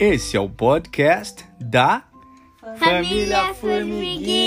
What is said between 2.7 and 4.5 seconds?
Família Formiguinha!